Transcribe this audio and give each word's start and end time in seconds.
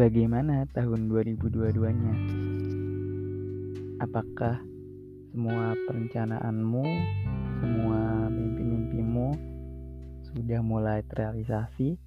bagaimana 0.00 0.64
tahun 0.72 1.12
2022-nya? 1.12 2.14
Apakah 4.00 4.56
semua 5.28 5.76
perencanaanmu, 5.76 6.84
semua 7.60 8.00
mimpi-mimpimu 8.32 9.28
sudah 10.24 10.64
mulai 10.64 11.04
terrealisasi? 11.04 12.00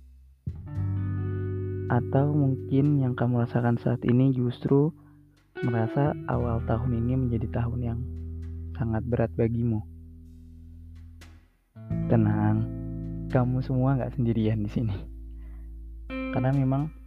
Atau 1.94 2.34
mungkin 2.34 2.98
yang 2.98 3.14
kamu 3.14 3.46
rasakan 3.46 3.78
saat 3.78 4.02
ini 4.10 4.34
justru 4.34 4.90
merasa 5.62 6.18
awal 6.26 6.66
tahun 6.66 6.98
ini 6.98 7.14
menjadi 7.14 7.62
tahun 7.62 7.80
yang 7.86 8.00
sangat 8.74 9.06
berat 9.06 9.30
bagimu? 9.38 9.86
Tenang, 12.10 12.66
kamu 13.30 13.62
semua 13.62 14.02
nggak 14.02 14.18
sendirian 14.18 14.66
di 14.66 14.70
sini. 14.74 14.98
Karena 16.10 16.50
memang 16.50 17.03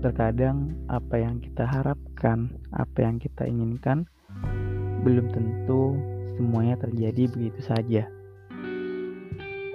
Terkadang 0.00 0.72
apa 0.88 1.20
yang 1.20 1.44
kita 1.44 1.68
harapkan, 1.68 2.48
apa 2.72 3.04
yang 3.04 3.20
kita 3.20 3.44
inginkan, 3.44 4.08
belum 5.04 5.28
tentu 5.28 5.92
semuanya 6.40 6.80
terjadi 6.80 7.28
begitu 7.28 7.60
saja. 7.60 8.08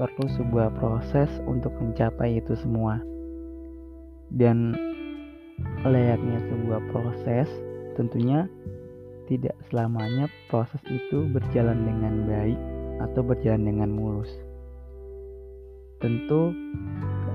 Perlu 0.02 0.26
sebuah 0.26 0.74
proses 0.82 1.30
untuk 1.46 1.78
mencapai 1.78 2.42
itu 2.42 2.58
semua. 2.58 2.98
Dan 4.34 4.74
layaknya 5.86 6.42
sebuah 6.50 6.82
proses, 6.90 7.46
tentunya 7.94 8.50
tidak 9.30 9.54
selamanya 9.70 10.26
proses 10.50 10.82
itu 10.90 11.30
berjalan 11.30 11.86
dengan 11.86 12.26
baik 12.26 12.60
atau 13.06 13.22
berjalan 13.22 13.62
dengan 13.62 13.90
mulus. 13.94 14.34
Tentu 16.02 16.50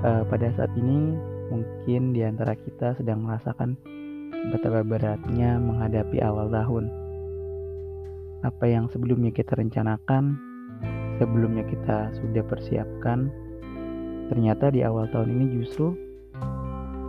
uh, 0.03 0.27
pada 0.27 0.51
saat 0.59 0.75
ini 0.75 1.30
Mungkin 1.51 2.15
di 2.15 2.23
antara 2.23 2.55
kita 2.55 2.95
sedang 2.95 3.27
merasakan 3.27 3.75
betapa 4.55 4.87
beratnya 4.87 5.59
menghadapi 5.59 6.23
awal 6.23 6.49
tahun. 6.49 6.87
Apa 8.47 8.65
yang 8.71 8.89
sebelumnya 8.89 9.35
kita 9.35 9.59
rencanakan, 9.59 10.39
sebelumnya 11.21 11.67
kita 11.67 12.15
sudah 12.17 12.41
persiapkan, 12.47 13.29
ternyata 14.33 14.73
di 14.73 14.81
awal 14.87 15.11
tahun 15.13 15.37
ini 15.37 15.47
justru 15.61 15.93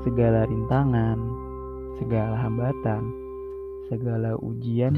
segala 0.04 0.50
rintangan, 0.50 1.18
segala 2.02 2.36
hambatan, 2.42 3.02
segala 3.88 4.36
ujian, 4.42 4.98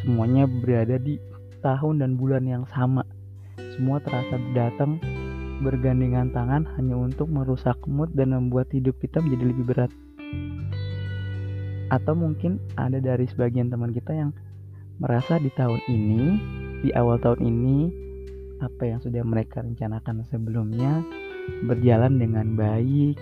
semuanya 0.00 0.46
berada 0.46 0.96
di 1.02 1.18
tahun 1.60 2.00
dan 2.00 2.14
bulan 2.14 2.46
yang 2.46 2.64
sama. 2.70 3.02
Semua 3.74 3.98
terasa 3.98 4.38
datang 4.54 5.02
bergandengan 5.64 6.28
tangan 6.30 6.68
hanya 6.76 6.94
untuk 7.00 7.32
merusak 7.32 7.80
mood 7.88 8.12
dan 8.12 8.36
membuat 8.36 8.68
hidup 8.70 9.00
kita 9.00 9.24
menjadi 9.24 9.44
lebih 9.48 9.64
berat. 9.64 9.90
Atau 11.88 12.12
mungkin 12.12 12.60
ada 12.76 13.00
dari 13.00 13.24
sebagian 13.24 13.72
teman 13.72 13.96
kita 13.96 14.12
yang 14.12 14.30
merasa 15.00 15.40
di 15.40 15.48
tahun 15.56 15.80
ini, 15.88 16.22
di 16.84 16.92
awal 16.92 17.16
tahun 17.16 17.40
ini, 17.40 17.78
apa 18.60 18.82
yang 18.84 19.00
sudah 19.00 19.24
mereka 19.24 19.64
rencanakan 19.64 20.28
sebelumnya 20.28 21.00
berjalan 21.64 22.20
dengan 22.20 22.56
baik, 22.56 23.16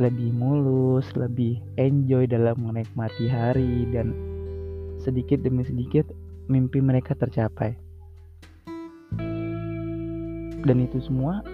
lebih 0.00 0.34
mulus, 0.34 1.06
lebih 1.14 1.60
enjoy 1.78 2.26
dalam 2.26 2.58
menikmati 2.58 3.30
hari 3.30 3.86
dan 3.94 4.10
sedikit 4.98 5.44
demi 5.44 5.62
sedikit 5.62 6.08
mimpi 6.48 6.80
mereka 6.80 7.14
tercapai. 7.14 7.76
Dan 10.64 10.80
itu 10.80 10.96
semua 11.04 11.44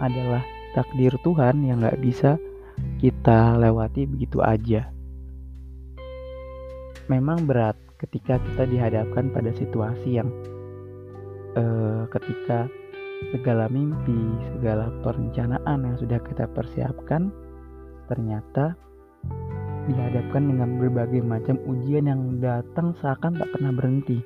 adalah 0.00 0.42
takdir 0.72 1.14
Tuhan 1.22 1.62
yang 1.66 1.84
gak 1.84 2.00
bisa 2.00 2.40
kita 3.00 3.56
lewati 3.60 4.08
begitu 4.08 4.40
aja. 4.40 4.88
Memang 7.10 7.44
berat 7.44 7.76
ketika 8.00 8.40
kita 8.40 8.64
dihadapkan 8.70 9.28
pada 9.34 9.50
situasi 9.52 10.16
yang 10.16 10.30
uh, 11.58 12.08
ketika 12.08 12.70
segala 13.34 13.68
mimpi, 13.68 14.16
segala 14.56 14.88
perencanaan 15.04 15.84
yang 15.84 15.96
sudah 16.00 16.20
kita 16.24 16.48
persiapkan 16.56 17.28
ternyata 18.08 18.78
dihadapkan 19.90 20.48
dengan 20.48 20.80
berbagai 20.80 21.20
macam 21.20 21.60
ujian 21.66 22.08
yang 22.08 22.40
datang 22.40 22.96
seakan 23.02 23.36
tak 23.36 23.48
pernah 23.52 23.74
berhenti. 23.74 24.22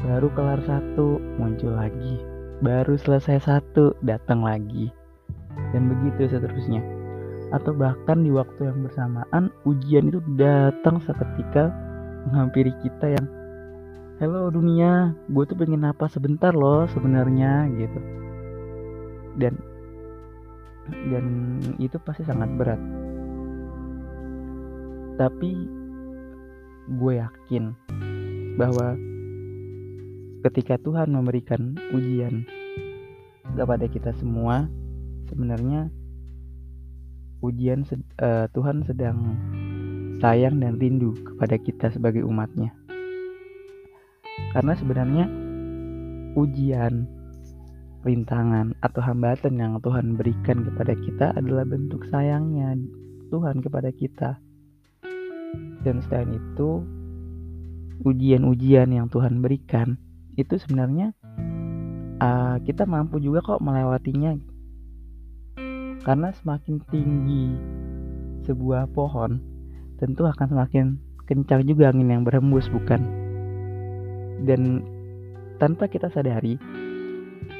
Baru 0.00 0.32
kelar 0.32 0.58
satu, 0.64 1.20
muncul 1.36 1.76
lagi 1.76 2.39
baru 2.60 2.96
selesai 3.00 3.40
satu 3.44 3.96
datang 4.04 4.44
lagi. 4.44 4.92
Dan 5.72 5.88
begitu 5.88 6.28
seterusnya. 6.30 6.80
Atau 7.50 7.74
bahkan 7.74 8.22
di 8.22 8.30
waktu 8.30 8.70
yang 8.70 8.86
bersamaan 8.86 9.50
ujian 9.66 10.12
itu 10.12 10.22
datang 10.38 11.02
seketika 11.02 11.74
menghampiri 12.30 12.70
kita 12.84 13.16
yang 13.16 13.26
hello 14.20 14.52
dunia 14.52 15.16
gue 15.32 15.44
tuh 15.48 15.56
pengen 15.58 15.88
apa? 15.88 16.06
Sebentar 16.06 16.54
loh 16.54 16.86
sebenarnya 16.92 17.66
gitu. 17.74 18.00
Dan 19.40 19.58
dan 21.10 21.26
itu 21.80 21.96
pasti 22.04 22.22
sangat 22.22 22.50
berat. 22.54 22.80
Tapi 25.18 25.50
gue 26.90 27.12
yakin 27.18 27.74
bahwa 28.56 28.94
ketika 30.40 30.80
Tuhan 30.80 31.12
memberikan 31.12 31.76
ujian 31.92 32.48
kepada 33.52 33.84
kita 33.90 34.16
semua 34.16 34.70
sebenarnya 35.28 35.92
ujian 37.44 37.84
uh, 38.20 38.46
Tuhan 38.52 38.84
sedang 38.84 39.36
sayang 40.20 40.60
dan 40.60 40.76
rindu 40.76 41.16
kepada 41.24 41.56
kita 41.56 41.86
sebagai 41.92 42.24
umatnya. 42.24 42.72
Karena 44.52 44.72
sebenarnya 44.76 45.24
ujian 46.36 47.08
rintangan 48.00 48.72
atau 48.80 49.00
hambatan 49.04 49.60
yang 49.60 49.72
Tuhan 49.80 50.16
berikan 50.16 50.64
kepada 50.64 50.92
kita 50.96 51.26
adalah 51.36 51.64
bentuk 51.68 52.04
sayangnya 52.08 52.76
Tuhan 53.28 53.60
kepada 53.64 53.92
kita. 53.92 54.40
Dan 55.80 56.04
selain 56.04 56.36
itu 56.36 56.84
ujian-ujian 58.04 58.92
yang 58.92 59.08
Tuhan 59.08 59.40
berikan 59.40 59.96
itu 60.36 60.54
sebenarnya 60.60 61.14
uh, 62.20 62.56
kita 62.62 62.84
mampu 62.86 63.18
juga 63.18 63.42
kok 63.42 63.64
melewatinya. 63.64 64.36
Karena 66.00 66.32
semakin 66.32 66.80
tinggi 66.88 67.46
sebuah 68.48 68.88
pohon 68.96 69.36
tentu 70.00 70.24
akan 70.24 70.46
semakin 70.48 70.96
kencang 71.28 71.62
juga 71.68 71.92
angin 71.92 72.08
yang 72.08 72.22
berhembus 72.24 72.72
bukan? 72.72 73.04
Dan 74.40 74.80
tanpa 75.60 75.92
kita 75.92 76.08
sadari 76.08 76.56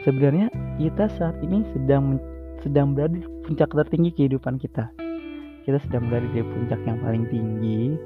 sebenarnya 0.08 0.48
kita 0.80 1.12
saat 1.20 1.36
ini 1.44 1.60
sedang 1.76 2.16
sedang 2.64 2.96
berada 2.96 3.16
di 3.16 3.24
puncak 3.44 3.68
tertinggi 3.72 4.10
kehidupan 4.16 4.56
kita. 4.56 4.88
Kita 5.68 5.76
sedang 5.84 6.08
berada 6.08 6.28
di 6.32 6.40
puncak 6.40 6.80
yang 6.88 6.98
paling 7.04 7.24
tinggi 7.28 7.96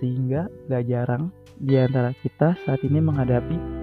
sehingga 0.00 0.48
gak 0.66 0.88
jarang 0.88 1.30
di 1.60 1.78
antara 1.78 2.10
kita 2.24 2.56
saat 2.64 2.80
ini 2.82 2.98
menghadapi 2.98 3.73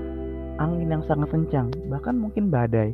angin 0.60 0.92
yang 0.92 1.04
sangat 1.08 1.32
kencang, 1.32 1.72
bahkan 1.88 2.18
mungkin 2.18 2.52
badai. 2.52 2.92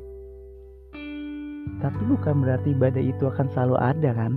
Tapi 1.77 2.01
bukan 2.09 2.41
berarti 2.41 2.73
badai 2.73 3.13
itu 3.13 3.29
akan 3.29 3.47
selalu 3.53 3.75
ada 3.77 4.11
kan? 4.13 4.33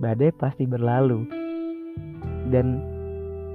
Badai 0.00 0.32
pasti 0.36 0.64
berlalu. 0.64 1.28
Dan 2.48 2.80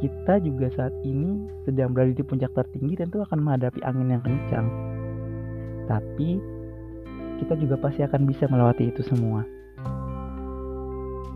kita 0.03 0.37
juga 0.43 0.67
saat 0.75 0.93
ini 1.07 1.47
sedang 1.65 1.95
berada 1.95 2.13
di 2.13 2.21
puncak 2.21 2.51
tertinggi 2.53 2.99
tentu 2.99 3.23
akan 3.23 3.39
menghadapi 3.41 3.81
angin 3.81 4.13
yang 4.13 4.23
kencang. 4.23 4.67
Tapi 5.89 6.29
kita 7.41 7.53
juga 7.57 7.75
pasti 7.81 8.05
akan 8.05 8.21
bisa 8.29 8.45
melewati 8.45 8.93
itu 8.93 9.01
semua. 9.07 9.41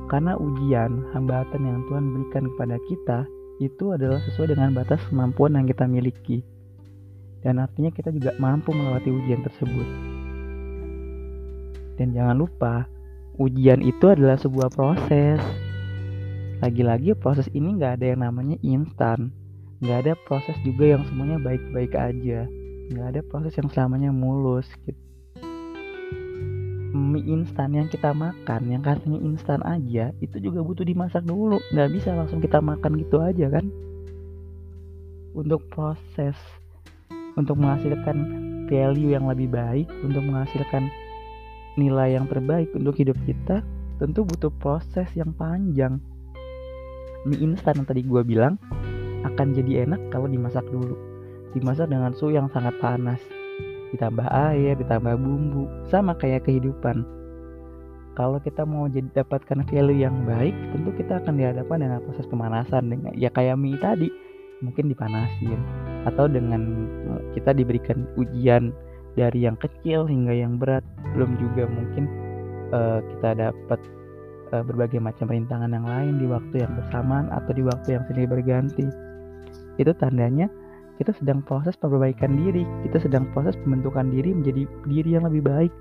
Karena 0.08 0.40
ujian, 0.40 1.04
hambatan 1.12 1.68
yang 1.68 1.80
Tuhan 1.92 2.06
berikan 2.16 2.46
kepada 2.56 2.78
kita 2.88 3.20
itu 3.60 3.92
adalah 3.92 4.22
sesuai 4.24 4.56
dengan 4.56 4.72
batas 4.72 5.02
kemampuan 5.10 5.58
yang 5.58 5.66
kita 5.68 5.84
miliki 5.90 6.46
dan 7.48 7.64
artinya 7.64 7.88
kita 7.96 8.12
juga 8.12 8.36
mampu 8.44 8.76
melewati 8.76 9.08
ujian 9.08 9.40
tersebut. 9.40 9.88
Dan 11.96 12.12
jangan 12.12 12.36
lupa, 12.36 12.92
ujian 13.40 13.80
itu 13.80 14.04
adalah 14.12 14.36
sebuah 14.36 14.68
proses. 14.76 15.40
Lagi-lagi 16.60 17.16
proses 17.16 17.48
ini 17.56 17.80
nggak 17.80 18.04
ada 18.04 18.06
yang 18.12 18.28
namanya 18.28 18.60
instan, 18.68 19.32
nggak 19.80 19.98
ada 20.04 20.14
proses 20.28 20.60
juga 20.68 21.00
yang 21.00 21.08
semuanya 21.08 21.40
baik-baik 21.40 21.96
aja, 21.96 22.52
nggak 22.92 23.08
ada 23.16 23.22
proses 23.32 23.56
yang 23.56 23.72
selamanya 23.72 24.12
mulus. 24.12 24.68
Gitu. 24.84 25.00
Mie 26.92 27.24
instan 27.32 27.80
yang 27.80 27.88
kita 27.88 28.12
makan, 28.12 28.68
yang 28.68 28.84
katanya 28.84 29.24
instan 29.24 29.64
aja, 29.64 30.12
itu 30.20 30.36
juga 30.44 30.60
butuh 30.60 30.84
dimasak 30.84 31.24
dulu, 31.24 31.64
nggak 31.72 31.96
bisa 31.96 32.12
langsung 32.12 32.44
kita 32.44 32.60
makan 32.60 33.00
gitu 33.00 33.24
aja 33.24 33.48
kan. 33.48 33.72
Untuk 35.32 35.64
proses 35.72 36.36
untuk 37.38 37.56
menghasilkan 37.62 38.18
value 38.68 39.14
yang 39.16 39.30
lebih 39.30 39.48
baik, 39.48 39.88
untuk 40.04 40.26
menghasilkan 40.26 40.90
nilai 41.78 42.18
yang 42.18 42.26
terbaik 42.26 42.74
untuk 42.74 42.98
hidup 42.98 43.16
kita, 43.24 43.62
tentu 44.02 44.26
butuh 44.26 44.52
proses 44.58 45.08
yang 45.14 45.32
panjang. 45.38 46.02
Mie 47.24 47.40
instan 47.46 47.82
yang 47.82 47.88
tadi 47.88 48.02
gue 48.02 48.22
bilang 48.26 48.58
akan 49.26 49.54
jadi 49.54 49.88
enak 49.88 50.02
kalau 50.10 50.26
dimasak 50.26 50.66
dulu. 50.68 50.98
Dimasak 51.54 51.90
dengan 51.90 52.12
suhu 52.18 52.34
yang 52.34 52.50
sangat 52.52 52.76
panas. 52.82 53.22
Ditambah 53.96 54.28
air, 54.28 54.76
ditambah 54.76 55.16
bumbu, 55.16 55.70
sama 55.88 56.18
kayak 56.20 56.44
kehidupan. 56.44 57.08
Kalau 58.18 58.42
kita 58.42 58.66
mau 58.66 58.90
jadi 58.90 59.06
dapatkan 59.22 59.62
value 59.70 60.02
yang 60.02 60.26
baik, 60.26 60.54
tentu 60.74 60.90
kita 60.98 61.22
akan 61.22 61.38
dihadapkan 61.38 61.78
dengan 61.78 62.02
proses 62.02 62.26
pemanasan 62.26 62.90
dengan 62.90 63.14
ya 63.14 63.30
kayak 63.30 63.62
mie 63.62 63.78
tadi, 63.78 64.10
mungkin 64.66 64.90
dipanasin 64.90 65.62
atau 66.10 66.26
dengan 66.26 66.90
kita 67.36 67.52
diberikan 67.56 68.08
ujian 68.20 68.72
dari 69.18 69.50
yang 69.50 69.58
kecil 69.58 70.06
hingga 70.06 70.34
yang 70.34 70.62
berat, 70.62 70.86
belum 71.18 71.36
juga 71.42 71.66
mungkin 71.66 72.06
uh, 72.70 73.00
kita 73.02 73.50
dapat 73.50 73.80
uh, 74.54 74.64
berbagai 74.64 75.02
macam 75.02 75.28
rintangan 75.32 75.74
yang 75.74 75.88
lain 75.88 76.14
di 76.22 76.26
waktu 76.30 76.56
yang 76.62 76.72
bersamaan 76.78 77.28
atau 77.34 77.52
di 77.52 77.64
waktu 77.66 77.98
yang 77.98 78.04
silih 78.06 78.30
berganti. 78.30 78.88
Itu 79.82 79.92
tandanya 79.98 80.48
kita 80.98 81.14
sedang 81.14 81.46
proses 81.46 81.78
perbaikan 81.78 82.34
diri, 82.34 82.66
kita 82.86 83.02
sedang 83.02 83.30
proses 83.34 83.54
pembentukan 83.62 84.10
diri 84.10 84.34
menjadi 84.34 84.66
diri 84.90 85.10
yang 85.18 85.26
lebih 85.30 85.46
baik. 85.46 85.74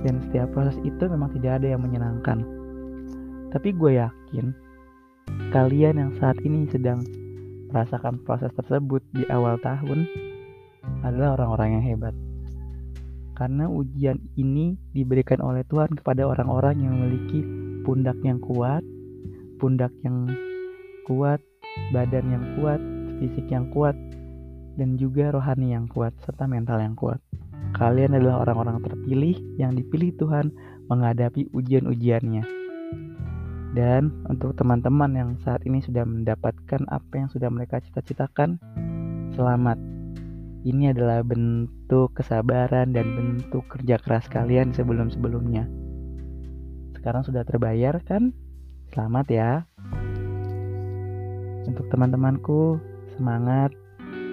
Dan 0.00 0.24
setiap 0.28 0.48
proses 0.56 0.76
itu 0.80 1.04
memang 1.08 1.28
tidak 1.36 1.60
ada 1.60 1.76
yang 1.76 1.84
menyenangkan. 1.84 2.40
Tapi 3.52 3.68
gue 3.76 4.00
yakin 4.00 4.52
kalian 5.52 6.00
yang 6.00 6.12
saat 6.16 6.40
ini 6.44 6.64
sedang 6.68 7.04
merasakan 7.68 8.20
proses 8.24 8.52
tersebut 8.56 9.04
di 9.12 9.24
awal 9.28 9.60
tahun 9.60 10.08
adalah 11.04 11.38
orang-orang 11.38 11.78
yang 11.78 11.84
hebat. 11.84 12.14
Karena 13.38 13.70
ujian 13.70 14.18
ini 14.34 14.74
diberikan 14.90 15.38
oleh 15.38 15.62
Tuhan 15.70 15.94
kepada 15.94 16.26
orang-orang 16.26 16.82
yang 16.82 16.92
memiliki 16.98 17.40
pundak 17.86 18.18
yang 18.26 18.42
kuat, 18.42 18.82
pundak 19.62 19.94
yang 20.02 20.26
kuat, 21.06 21.38
badan 21.94 22.26
yang 22.34 22.44
kuat, 22.58 22.82
fisik 23.22 23.46
yang 23.46 23.70
kuat, 23.70 23.94
dan 24.74 24.98
juga 24.98 25.30
rohani 25.30 25.70
yang 25.70 25.86
kuat, 25.86 26.10
serta 26.26 26.50
mental 26.50 26.82
yang 26.82 26.98
kuat. 26.98 27.22
Kalian 27.78 28.16
adalah 28.18 28.42
orang-orang 28.42 28.82
terpilih 28.82 29.36
yang 29.54 29.76
dipilih 29.76 30.16
Tuhan 30.18 30.50
menghadapi 30.90 31.52
ujian-ujiannya. 31.54 32.57
Dan 33.78 34.26
untuk 34.26 34.58
teman-teman 34.58 35.14
yang 35.14 35.30
saat 35.46 35.62
ini 35.62 35.78
sudah 35.78 36.02
mendapatkan 36.02 36.82
apa 36.90 37.14
yang 37.14 37.30
sudah 37.30 37.46
mereka 37.46 37.78
cita-citakan, 37.78 38.58
selamat. 39.38 39.78
Ini 40.66 40.90
adalah 40.90 41.22
bentuk 41.22 42.10
kesabaran 42.18 42.90
dan 42.90 43.06
bentuk 43.14 43.62
kerja 43.70 44.02
keras 44.02 44.26
kalian 44.26 44.74
sebelum-sebelumnya. 44.74 45.70
Sekarang 46.98 47.22
sudah 47.22 47.46
terbayar 47.46 48.02
kan? 48.02 48.34
Selamat 48.90 49.30
ya. 49.30 49.62
Untuk 51.70 51.86
teman-temanku, 51.94 52.82
semangat. 53.14 53.70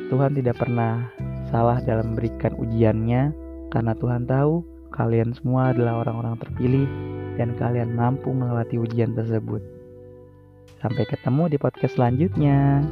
Tuhan 0.10 0.34
tidak 0.34 0.58
pernah 0.58 1.06
salah 1.54 1.78
dalam 1.86 2.18
memberikan 2.18 2.58
ujiannya 2.58 3.30
karena 3.70 3.94
Tuhan 3.94 4.26
tahu 4.26 4.66
kalian 4.90 5.38
semua 5.38 5.70
adalah 5.70 6.02
orang-orang 6.02 6.34
terpilih 6.42 7.15
dan 7.36 7.56
kalian 7.60 7.94
mampu 7.94 8.32
melewati 8.32 8.80
ujian 8.80 9.16
tersebut. 9.16 9.62
Sampai 10.80 11.08
ketemu 11.08 11.56
di 11.56 11.58
podcast 11.60 11.96
selanjutnya. 11.96 12.84